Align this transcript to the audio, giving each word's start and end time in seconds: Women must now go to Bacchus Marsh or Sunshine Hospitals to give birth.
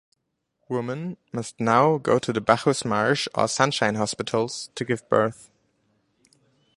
Women 0.67 1.17
must 1.31 1.59
now 1.59 1.99
go 1.99 2.17
to 2.17 2.41
Bacchus 2.41 2.83
Marsh 2.83 3.27
or 3.35 3.47
Sunshine 3.47 3.93
Hospitals 3.93 4.71
to 4.73 4.83
give 4.83 5.07
birth. 5.09 5.51